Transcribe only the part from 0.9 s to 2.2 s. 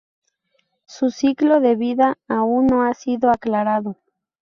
ciclo de vida